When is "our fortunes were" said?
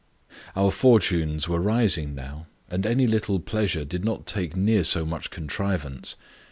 0.55-1.59